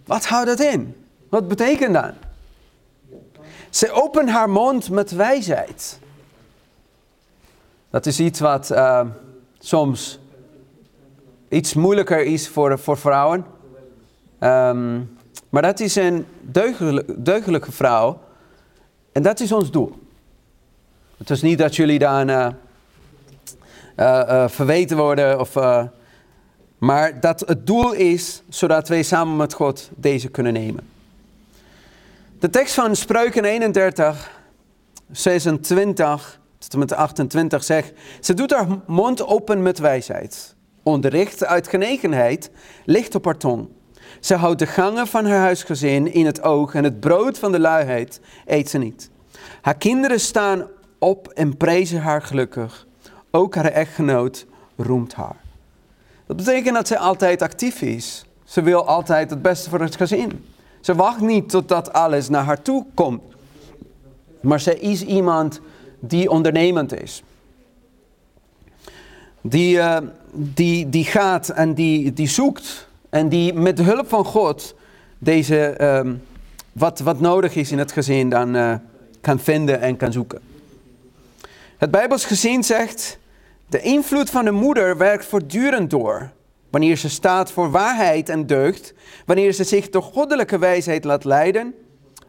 [0.06, 0.96] Wat houdt dat in?
[1.30, 2.14] Wat betekent dat?
[3.70, 6.00] Ze opent haar mond met wijsheid.
[7.94, 9.02] Dat is iets wat uh,
[9.60, 10.20] soms
[11.50, 13.46] iets moeilijker is voor, voor vrouwen.
[14.40, 15.18] Um,
[15.50, 16.26] maar dat is een
[17.18, 18.20] deugdelijke vrouw.
[19.12, 19.94] En dat is ons doel.
[21.18, 22.50] Het is niet dat jullie dan uh,
[23.98, 25.40] uh, verweten worden.
[25.40, 25.56] Of,
[26.78, 30.90] maar dat het doel is zodat wij samen met God deze kunnen nemen.
[32.40, 34.32] De tekst van Spreuken 31,
[35.12, 40.56] 26 tot met 28 zegt: Ze doet haar mond open met wijsheid.
[40.84, 42.52] Onderricht uit genegenheid
[42.86, 43.68] ligt op haar tong.
[44.20, 47.60] Ze houdt de gangen van haar huisgezin in het oog en het brood van de
[47.60, 49.10] luiheid eet ze niet.
[49.62, 50.68] Haar kinderen staan
[51.00, 52.88] op en prezen haar gelukkig.
[53.32, 54.46] Ook haar echtgenoot
[54.76, 55.42] roemt haar.
[56.28, 58.26] Dat betekent dat ze altijd actief is.
[58.44, 60.46] Ze wil altijd het beste voor het gezin.
[60.82, 63.22] Ze wacht niet totdat alles naar haar toe komt.
[64.42, 65.62] Maar ze is iemand
[66.08, 67.24] die ondernemend is.
[69.42, 69.98] Die, uh,
[70.32, 74.76] die, die gaat en die, die zoekt en die met de hulp van God
[75.18, 76.22] deze, um,
[76.72, 78.76] wat, wat nodig is in het gezin dan uh,
[79.22, 80.40] kan vinden en kan zoeken.
[81.78, 83.18] Het Bijbels gezin zegt,
[83.68, 86.30] de invloed van de moeder werkt voortdurend door.
[86.70, 88.94] Wanneer ze staat voor waarheid en deugd,
[89.26, 91.74] wanneer ze zich door goddelijke wijsheid laat leiden,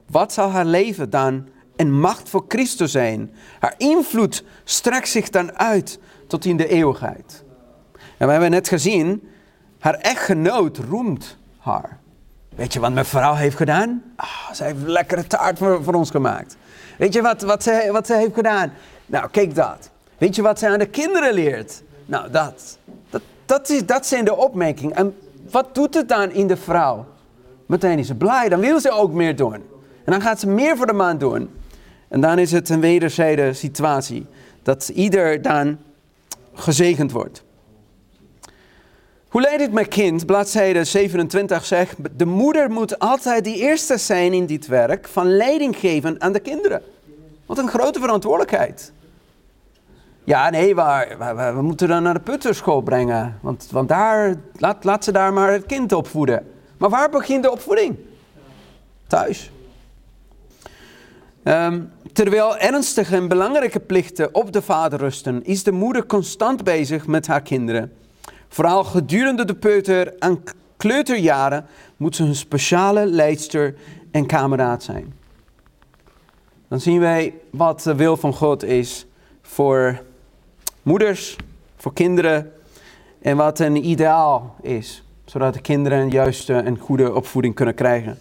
[0.07, 3.33] wat zal haar leven dan een macht voor Christus zijn?
[3.59, 7.45] Haar invloed strekt zich dan uit tot in de eeuwigheid.
[8.17, 9.29] En we hebben net gezien
[9.79, 11.99] haar echtgenoot roemt haar.
[12.55, 14.03] Weet je wat mijn vrouw heeft gedaan?
[14.17, 16.57] Ah, ze heeft lekkere taart voor, voor ons gemaakt.
[16.99, 18.73] Weet je wat, wat, ze, wat ze heeft gedaan?
[19.07, 19.91] Nou, kijk dat.
[20.19, 21.83] Weet je wat ze aan de kinderen leert?
[22.07, 22.79] Nou, dat.
[23.11, 24.97] Dat, dat, is, dat zijn de opmerkingen.
[24.97, 25.17] En
[25.51, 27.07] wat doet het dan in de vrouw?
[27.67, 29.55] Meteen is ze blij, dan wil ze ook meer doen.
[30.05, 31.51] En dan gaat ze meer voor de man doen.
[32.15, 34.27] En dan is het een wederzijde situatie.
[34.63, 35.79] Dat ieder dan
[36.53, 37.45] gezegend wordt.
[39.29, 40.27] Hoe leid ik mijn kind?
[40.27, 45.77] Bladzijde 27 zegt, de moeder moet altijd de eerste zijn in dit werk van leiding
[45.77, 46.83] geven aan de kinderen.
[47.47, 48.93] Wat een grote verantwoordelijkheid.
[50.25, 53.39] Ja, nee, waar, we, we moeten dan naar de putterschool brengen.
[53.43, 56.47] Want, want daar, laat, laat ze daar maar het kind opvoeden.
[56.79, 57.97] Maar waar begint de opvoeding?
[59.07, 59.53] Thuis.
[61.45, 67.07] Um, terwijl ernstige en belangrijke plichten op de vader rusten, is de moeder constant bezig
[67.07, 67.93] met haar kinderen.
[68.49, 70.43] Vooral gedurende de peuter- en
[70.77, 73.75] kleuterjaren moet ze een speciale leidster
[74.11, 75.13] en kameraad zijn.
[76.69, 79.07] Dan zien wij wat de wil van God is
[79.43, 80.03] voor
[80.83, 81.37] moeders,
[81.77, 82.53] voor kinderen
[83.23, 88.19] en wat een ideaal is, zodat de kinderen een juiste en goede opvoeding kunnen krijgen.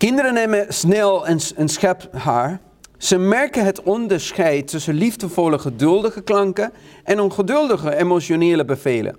[0.00, 2.60] Kinderen nemen snel een, schep haar,
[2.98, 6.72] Ze merken het onderscheid tussen liefdevolle, geduldige klanken
[7.04, 9.16] en ongeduldige, emotionele bevelen.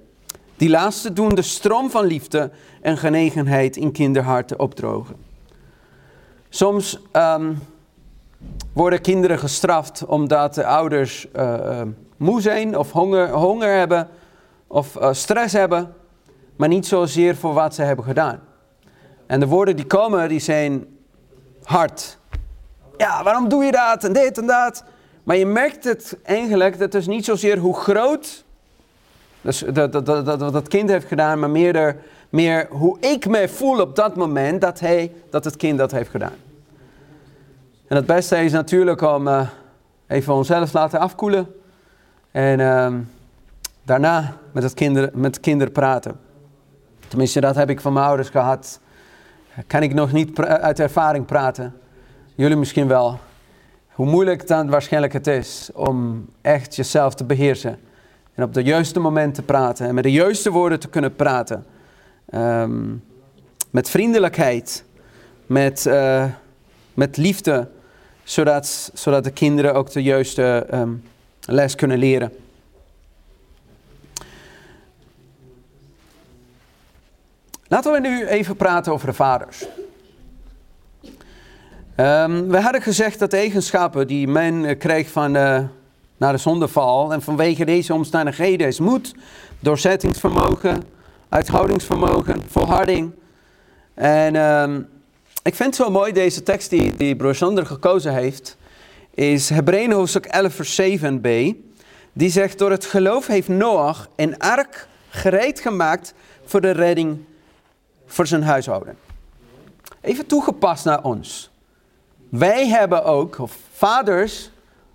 [0.58, 5.16] Die laatste doen de stroom van liefde en genegenheid in kinderharten opdrogen.
[6.50, 7.60] Soms um,
[8.74, 11.82] worden kinderen gestraft omdat de ouders uh,
[12.18, 14.08] moe zijn of honger, honger hebben
[14.68, 15.94] of uh, stress hebben,
[16.56, 18.50] maar niet zozeer voor wat ze hebben gedaan.
[19.32, 20.86] En de woorden die komen, die zijn
[21.64, 22.18] hard.
[22.98, 24.84] Ja, waarom doe je dat en dit en dat?
[25.24, 28.44] Maar je merkt het eigenlijk, dat is niet zozeer hoe groot
[29.42, 31.98] dus dat, dat, dat, dat, dat kind heeft gedaan, maar meer,
[32.30, 36.10] meer hoe ik me voel op dat moment dat, hij, dat het kind dat heeft
[36.10, 36.36] gedaan.
[37.88, 39.50] En het beste is natuurlijk om uh,
[40.08, 41.48] even onszelf laten afkoelen.
[42.32, 42.94] En uh,
[43.84, 46.20] daarna met het kinder, met kinderen praten.
[47.08, 48.80] Tenminste, dat heb ik van mijn ouders gehad.
[49.68, 51.74] Kan ik nog niet uit ervaring praten.
[52.36, 53.20] Jullie misschien wel.
[53.92, 57.80] Hoe moeilijk dan waarschijnlijk het is om echt jezelf te beheersen.
[58.34, 59.88] En op de juiste moment te praten.
[59.88, 61.66] En met de juiste woorden te kunnen praten.
[62.34, 63.04] Um,
[63.70, 64.84] met vriendelijkheid.
[65.46, 66.26] Met, uh,
[66.94, 67.68] met liefde.
[68.24, 71.04] Zodat, zodat de kinderen ook de juiste um,
[71.46, 72.32] les kunnen leren.
[77.72, 79.66] Laten we nu even praten over de vaders.
[81.98, 85.60] Um, we hadden gezegd dat de eigenschappen die men kreeg van uh,
[86.18, 89.16] de zondeval en vanwege deze omstandigheden is moed,
[89.60, 90.84] doorzettingsvermogen,
[91.30, 93.12] uithoudingsvermogen, volharding.
[93.94, 94.88] En um,
[95.44, 98.58] ik vind het zo mooi, deze tekst die, die broer Sander gekozen heeft,
[99.14, 101.30] is Hebreeën hoofdstuk 11 vers 7b.
[102.14, 106.14] Die zegt, door het geloof heeft Noach een ark gereed gemaakt
[106.46, 107.30] voor de redding
[108.14, 108.98] voor zijn huishouden.
[110.02, 111.52] Even toegepast naar ons.
[112.30, 114.52] Wij hebben ook, of vaders,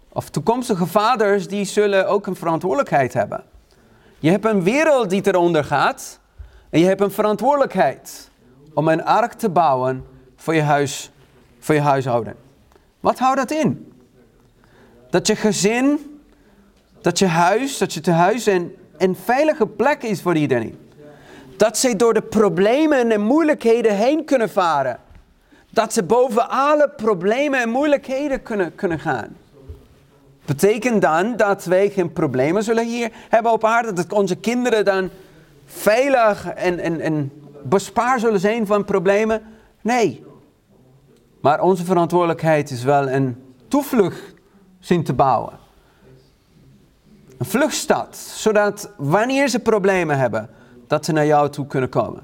[0.09, 3.45] of toekomstige vaders, die zullen ook een verantwoordelijkheid hebben.
[4.19, 6.21] Je hebt een wereld die eronder gaat
[6.71, 8.31] en je hebt een verantwoordelijkheid
[8.75, 10.05] om een ark te bouwen
[10.37, 11.11] voor je, huis,
[11.59, 12.37] voor je huishouden.
[13.01, 13.93] Wat houdt dat in?
[15.11, 16.21] Dat je gezin,
[17.01, 20.86] dat je huis, dat je tehuis een, een veilige plek is voor iedereen.
[21.57, 24.99] Dat ze door de problemen en moeilijkheden heen kunnen varen.
[25.71, 29.37] Dat ze boven alle problemen en moeilijkheden kunnen, kunnen gaan.
[30.45, 33.93] Betekent dan dat wij geen problemen zullen hier hebben op aarde?
[33.93, 35.11] Dat onze kinderen dan
[35.67, 39.43] veilig en, en, en bespaard zullen zijn van problemen?
[39.81, 40.25] Nee.
[41.41, 44.35] Maar onze verantwoordelijkheid is wel een toevlucht
[44.81, 45.53] zien te bouwen.
[47.39, 50.51] Een vluchtstad, zodat wanneer ze problemen hebben,
[50.87, 52.23] dat ze naar jou toe kunnen komen.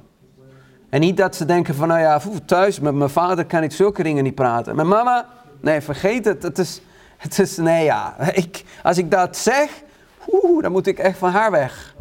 [0.89, 4.03] En niet dat ze denken van, nou ja, thuis met mijn vader kan ik zulke
[4.03, 4.77] dingen niet praten.
[4.77, 5.27] Met mama,
[5.61, 6.43] nee, vergeet het.
[6.43, 6.81] Het is,
[7.17, 9.83] het is nee ja, ik, als ik dat zeg,
[10.29, 11.95] oeh, dan moet ik echt van haar weg.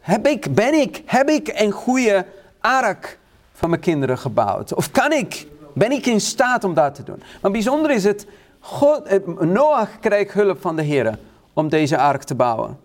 [0.00, 2.26] Heb ik, ben ik, heb ik een goede
[2.60, 3.18] ark
[3.52, 4.74] van mijn kinderen gebouwd?
[4.74, 7.22] Of kan ik, ben ik in staat om dat te doen?
[7.42, 8.26] Maar bijzonder is het,
[8.60, 11.18] God, eh, Noach krijgt hulp van de Heer
[11.52, 12.78] om deze ark te bouwen.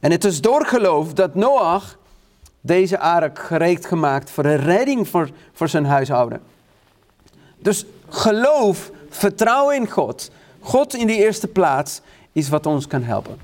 [0.00, 1.98] En het is door geloof dat Noach
[2.60, 6.40] deze ark gereed gemaakt voor de redding voor, voor zijn huishouden.
[7.58, 10.30] Dus geloof, vertrouwen in God,
[10.60, 12.00] God in de eerste plaats,
[12.32, 13.38] is wat ons kan helpen.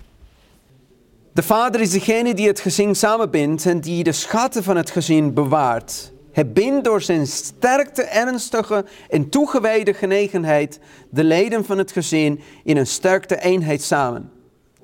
[1.32, 5.34] De vader is degene die het gezin samenbindt en die de schatten van het gezin
[5.34, 6.12] bewaart.
[6.32, 10.78] Hij bindt door zijn sterkte, ernstige en toegewijde genegenheid
[11.10, 14.30] de leden van het gezin in een sterkte eenheid samen.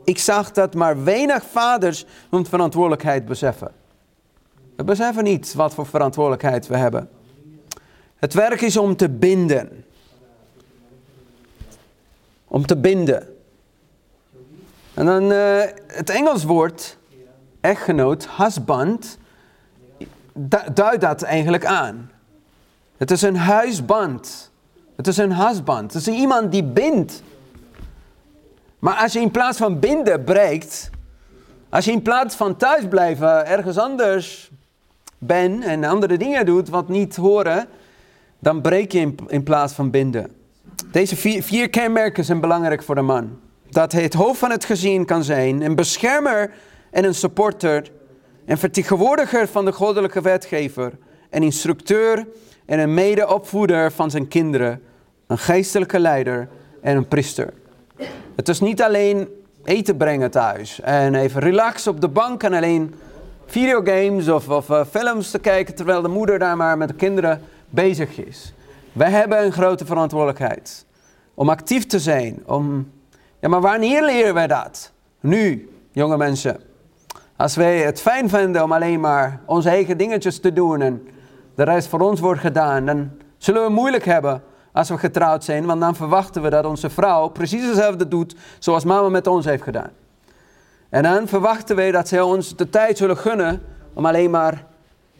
[0.09, 3.73] Ik zag dat maar weinig vaders hun verantwoordelijkheid beseffen.
[4.77, 7.11] We beseffen niet wat voor verantwoordelijkheid we hebben.
[8.17, 9.85] Het werk is om te binden.
[12.45, 13.37] Om te binden.
[14.95, 16.99] En dan uh, het Engels woord
[17.61, 19.19] echtgenoot, husband,
[20.73, 22.11] duidt dat eigenlijk aan.
[22.97, 24.51] Het is een huisband.
[24.97, 25.93] Het is een husband.
[25.93, 27.23] Het is iemand die bindt.
[28.79, 30.91] Maar als je in plaats van binden breekt,
[31.69, 34.51] als je in plaats van thuisblijven ergens anders
[35.19, 37.67] bent en andere dingen doet wat niet horen,
[38.39, 40.31] dan breek je in, plaats van binden.
[40.93, 43.39] Deze vier, vier kenmerken zijn belangrijk voor de man.
[43.71, 46.51] Dat hij het hoofd van het gezin kan zijn, een beschermer
[46.91, 47.91] en een supporter,
[48.47, 50.93] een vertegenwoordiger van de goddelijke wetgever,
[51.31, 52.27] een instructeur
[52.67, 54.83] en een medeopvoeder van zijn kinderen,
[55.27, 56.49] een geestelijke leider
[56.83, 57.53] en een priester.
[58.37, 59.29] Het is niet alleen
[59.65, 62.95] eten brengen thuis en even relaxen op de bank en alleen
[63.47, 67.41] videogames of, of uh, films te kijken terwijl de moeder daar maar met de kinderen
[67.71, 68.53] bezig is.
[68.93, 70.87] Wij hebben een grote verantwoordelijkheid
[71.35, 72.43] om actief te zijn.
[72.47, 72.91] Om...
[73.41, 74.93] Ja, maar wanneer leren wij dat?
[75.21, 76.61] Nu, jonge mensen.
[77.37, 81.09] Als wij het fijn vinden om alleen maar onze eigen dingetjes te doen en
[81.55, 84.43] de rest voor ons wordt gedaan, dan zullen we moeilijk hebben
[84.79, 88.85] als we getrouwd zijn, want dan verwachten we dat onze vrouw precies hetzelfde doet zoals
[88.85, 89.91] mama met ons heeft gedaan.
[90.89, 93.63] En dan verwachten wij dat zij ons de tijd zullen gunnen
[93.93, 94.65] om alleen maar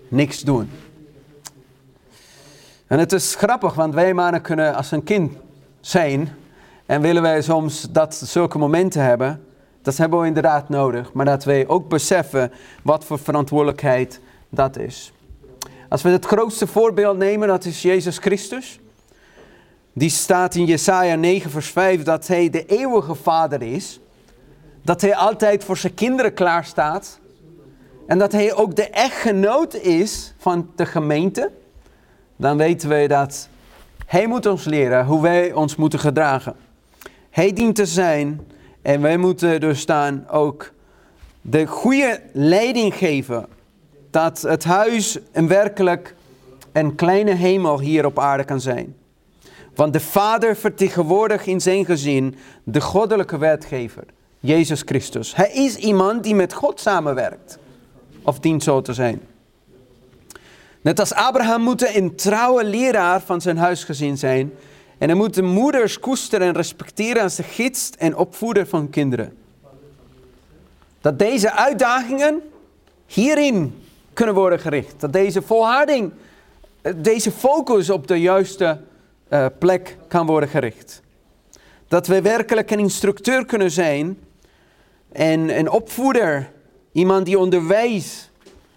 [0.09, 0.71] niks te doen.
[2.87, 5.33] En het is grappig, want wij mannen kunnen als een kind
[5.81, 6.29] zijn
[6.87, 9.45] en willen wij soms dat zulke momenten hebben.
[9.83, 12.53] Dat hebben we inderdaad nodig, maar dat wij ook beseffen
[12.83, 15.13] wat voor verantwoordelijkheid dat is.
[15.89, 18.81] Als we het grootste voorbeeld nemen, dat is Jezus Christus.
[19.99, 24.01] Die staat in Jesaja 9 vers 5 dat hij de eeuwige vader is.
[24.83, 27.19] Dat hij altijd voor zijn kinderen klaar staat.
[28.07, 31.51] En dat hij ook de echtgenoot is van de gemeente.
[32.37, 33.49] Dan weten wij dat
[34.07, 36.57] hij moet ons leren hoe wij ons moeten gedragen.
[37.31, 38.47] Hij dient te zijn
[38.83, 40.73] en wij moeten dus staan ook
[41.41, 43.47] de goede leiding geven.
[44.11, 46.15] Dat het huis een werkelijk
[46.73, 48.98] een kleine hemel hier op aarde kan zijn.
[49.79, 54.05] Want de Vader vertegenwoordigt in zijn gezin de goddelijke wetgever,
[54.41, 55.35] Jezus Christus.
[55.35, 57.59] Hij is iemand die met God samenwerkt,
[58.23, 59.21] of dient zo te zijn.
[60.81, 64.53] Net als Abraham moet een trouwe leraar van zijn huisgezin zijn.
[64.99, 69.37] En hij moet de moeders koesteren en respecteren als de gids en opvoeder van kinderen.
[71.01, 72.41] Dat deze uitdagingen
[73.07, 75.01] hierin kunnen worden gericht.
[75.01, 76.13] Dat deze volharding,
[76.97, 78.87] deze focus op de juiste
[79.31, 81.03] uh, plek kan worden gericht.
[81.89, 84.19] Dat we werkelijk een instructeur kunnen zijn
[85.13, 86.51] en een opvoeder,
[86.93, 88.31] iemand die onderwijst.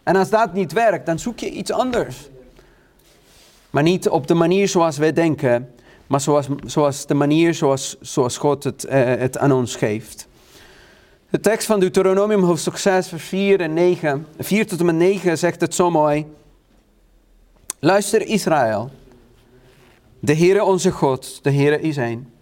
[0.04, 2.30] En als dat niet werkt, dan zoek je iets anders.
[3.70, 5.74] Maar niet op de manier zoals wij denken,
[6.08, 10.28] maar zoals, zoals de manier zoals, zoals God het, uh, het aan ons geeft.
[11.30, 15.38] De tekst van Deuteronomium hoofdstuk 6 vers 4 en 9, 4 tot en met 9
[15.38, 16.26] zegt het zo mooi.
[17.80, 18.92] Luister Israël,
[20.22, 22.34] de Heere onze God, de Heere is één.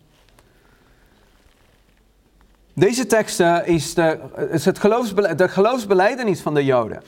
[2.74, 4.20] Deze tekst is, de,
[4.52, 7.02] is het geloofsbeleid, de geloofsbeleidenis van de Joden.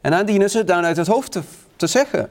[0.00, 1.40] En dan dienen ze het dan uit het hoofd te,
[1.76, 2.30] te zeggen.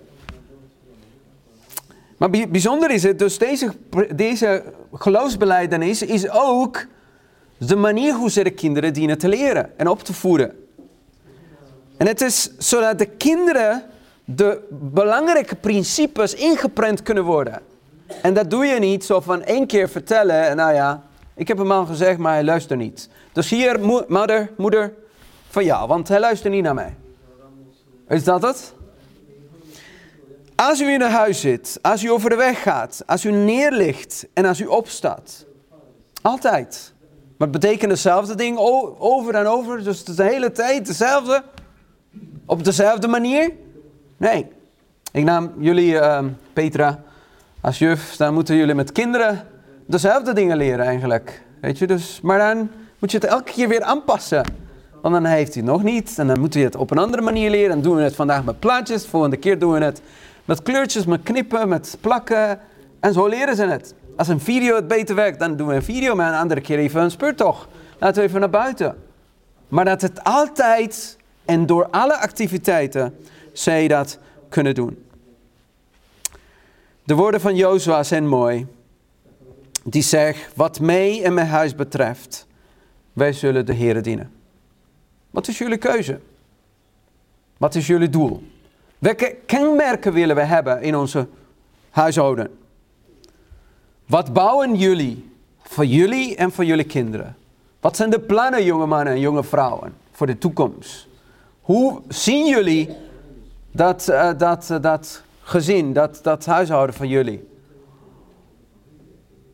[2.18, 3.72] Maar bijzonder is het, dus deze,
[4.16, 4.64] deze
[4.94, 6.86] geloofsbeleidenis is ook
[7.58, 10.68] de manier hoe ze de kinderen dienen te leren en op te voeden.
[11.98, 13.84] En het is zodat de kinderen
[14.36, 17.62] de belangrijke principes ingeprent kunnen worden.
[18.22, 21.04] En dat doe je niet zo van één keer vertellen, nou ja,
[21.36, 23.10] ik heb hem al gezegd, maar hij luistert niet.
[23.32, 24.94] Dus hier, moeder, moeder,
[25.50, 26.96] van ja, want hij luistert niet naar mij.
[28.08, 28.74] Is dat het?
[30.56, 34.28] Als u in een huis zit, als u over de weg gaat, als u neerligt
[34.34, 35.46] en als u opstaat.
[36.22, 36.94] Altijd.
[37.38, 38.58] Maar het betekent hetzelfde ding
[38.98, 41.44] over en over, dus de hele tijd dezelfde,
[42.46, 43.52] op dezelfde manier.
[44.22, 44.47] Nee.
[45.11, 46.19] Ik nam jullie, uh,
[46.53, 46.99] Petra,
[47.61, 49.47] als juf, dan moeten jullie met kinderen
[49.86, 51.41] dezelfde dingen leren eigenlijk.
[51.61, 52.69] Weet je, dus, maar dan
[52.99, 54.45] moet je het elke keer weer aanpassen.
[55.01, 56.19] Want dan heeft hij het nog niet.
[56.19, 57.69] En dan moet hij het op een andere manier leren.
[57.69, 59.03] Dan doen we het vandaag met plaatjes.
[59.03, 60.01] De volgende keer doen we het
[60.45, 62.59] met kleurtjes, met knippen, met plakken.
[62.99, 63.93] En zo leren ze het.
[64.17, 66.15] Als een video het beter werkt, dan doen we een video.
[66.15, 67.67] Maar een andere keer even een speurtocht.
[67.99, 68.95] Laten we even naar buiten.
[69.67, 73.13] Maar dat het altijd en door alle activiteiten
[73.54, 74.18] zij dat
[74.49, 75.06] kunnen doen.
[77.04, 78.68] De woorden van Jozua zijn mooi.
[79.84, 82.47] Die zegt, wat mij en mijn huis betreft,
[83.14, 84.32] wij zullen de Heer dienen.
[85.30, 86.20] Wat is jullie keuze?
[87.58, 88.43] Wat is jullie doel?
[88.99, 91.28] Welke kenmerken willen we hebben in onze
[91.89, 92.60] huishouden?
[94.06, 95.30] Wat bouwen jullie
[95.62, 97.36] voor jullie en voor jullie kinderen?
[97.80, 101.08] Wat zijn de plannen, jonge mannen en jonge vrouwen, voor de toekomst?
[101.62, 102.89] Hoe zien jullie
[103.72, 107.49] dat, uh, dat, uh, dat gezin, dat, dat huishouden van jullie.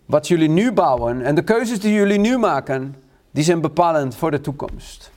[0.06, 2.96] Wat jullie nu bouwen en de keuzes die jullie nu maken,
[3.32, 5.12] die zijn bepalend voor de toekomst.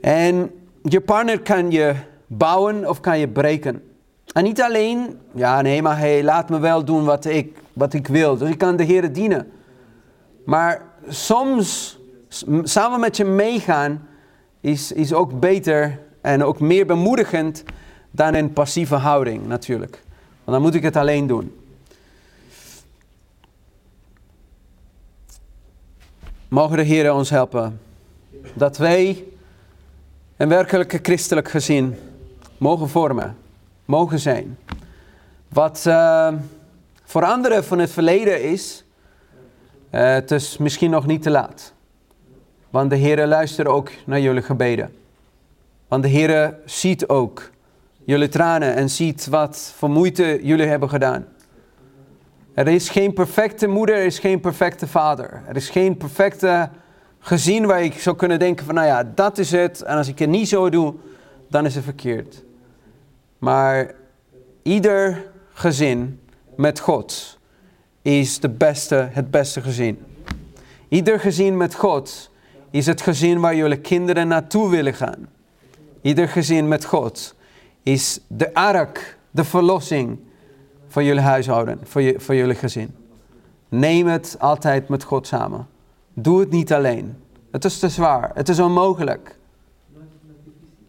[0.00, 0.50] En
[0.82, 1.94] je partner kan je
[2.26, 3.82] bouwen of kan je breken.
[4.32, 8.06] En niet alleen, ja nee, maar hey, laat me wel doen wat ik, wat ik
[8.06, 8.36] wil.
[8.36, 9.50] Dus ik kan de Heer dienen.
[10.44, 11.98] Maar soms
[12.62, 14.08] samen met je meegaan
[14.60, 17.62] is, is ook beter en ook meer bemoedigend
[18.10, 20.02] dan een passieve houding natuurlijk.
[20.44, 21.60] Want dan moet ik het alleen doen.
[26.48, 27.80] Mogen de Heer ons helpen
[28.54, 29.24] dat wij
[30.36, 31.96] een werkelijke christelijk gezin
[32.58, 33.36] mogen vormen,
[33.84, 34.58] mogen zijn.
[35.48, 36.32] Wat uh,
[37.04, 38.84] voor anderen van het verleden is,
[39.90, 41.72] uh, het is misschien nog niet te laat.
[42.70, 45.04] Want de Heer luistert ook naar jullie gebeden.
[45.88, 47.50] Want de Heer ziet ook
[48.04, 51.26] jullie tranen en ziet wat voor moeite jullie hebben gedaan.
[52.54, 55.42] Er is geen perfecte moeder, er is geen perfecte vader.
[55.48, 56.70] Er is geen perfecte
[57.18, 59.82] gezin waar ik zou kunnen denken van, nou ja, dat is het.
[59.82, 60.94] En als ik het niet zo doe,
[61.48, 62.44] dan is het verkeerd.
[63.38, 63.94] Maar
[64.62, 66.20] ieder gezin
[66.56, 67.38] met God
[68.02, 69.98] is de beste, het beste gezin.
[70.88, 72.30] Ieder gezin met God
[72.70, 75.28] is het gezin waar jullie kinderen naartoe willen gaan.
[76.06, 77.34] Ieder gezin met God
[77.82, 80.18] is de ark, de verlossing
[80.88, 82.94] voor jullie huishouden, voor, je, voor jullie gezin.
[83.68, 85.66] Neem het altijd met God samen.
[86.14, 87.16] Doe het niet alleen.
[87.50, 88.30] Het is te zwaar.
[88.34, 89.38] Het is onmogelijk.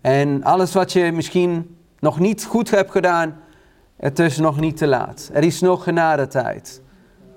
[0.01, 3.39] En alles wat je misschien nog niet goed hebt gedaan,
[3.95, 5.29] het is nog niet te laat.
[5.33, 6.81] Er is nog genade tijd.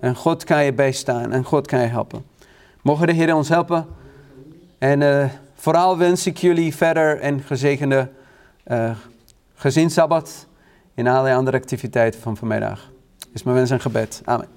[0.00, 2.24] En God kan je bijstaan en God kan je helpen.
[2.82, 3.86] Mogen de Heer ons helpen.
[4.78, 5.24] En uh,
[5.60, 8.08] vooral wens ik jullie verder een gezegende
[8.66, 8.90] uh,
[10.94, 12.90] in allerlei andere activiteiten van vanmiddag.
[13.32, 14.22] Is mijn wens en gebed.
[14.24, 14.48] Amen.